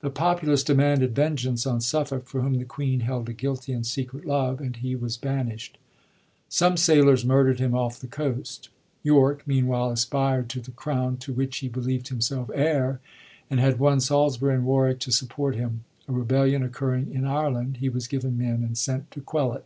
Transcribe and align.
The 0.00 0.10
populace 0.10 0.64
demanded 0.64 1.14
vengeance 1.14 1.68
on 1.68 1.80
Suffolk, 1.80 2.24
for 2.26 2.40
whom 2.40 2.54
the 2.58 2.64
queen 2.64 2.98
held 2.98 3.28
a 3.28 3.32
guilty 3.32 3.72
and 3.72 3.86
secret 3.86 4.24
love, 4.26 4.60
and 4.60 4.74
he 4.74 4.96
was 4.96 5.16
banisht. 5.16 5.78
Some 6.48 6.76
sailors 6.76 7.24
murderd 7.24 7.60
him 7.60 7.72
off 7.72 8.00
the 8.00 8.08
coast. 8.08 8.70
York, 9.04 9.44
meanwhile, 9.46 9.92
aspired 9.92 10.48
to 10.50 10.60
the 10.60 10.72
crown 10.72 11.16
to 11.18 11.32
which 11.32 11.58
he 11.58 11.68
believd 11.68 12.08
himself 12.08 12.50
heir, 12.52 12.98
and 13.48 13.60
had 13.60 13.78
won 13.78 14.00
Salisbury 14.00 14.56
and 14.56 14.64
Warwick 14.66 14.98
to 14.98 15.12
support 15.12 15.54
him; 15.54 15.84
a 16.08 16.12
rebellion 16.12 16.64
occurring 16.64 17.12
in 17.12 17.24
Ireland, 17.24 17.76
he 17.76 17.88
was 17.88 18.08
given 18.08 18.36
men 18.36 18.64
and 18.64 18.76
sent 18.76 19.12
to 19.12 19.20
quell 19.20 19.52
it. 19.52 19.64